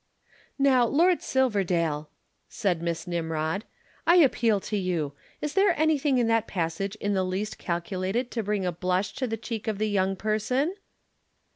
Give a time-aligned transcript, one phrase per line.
[0.57, 2.09] '""Now, Lord Silverdale,"
[2.49, 3.65] said Miss Nimrod,
[4.07, 5.13] "I appeal to you.
[5.41, 9.27] Is there anything in that passage in the least calculated to bring a blush to
[9.27, 10.73] the cheek of the young person?"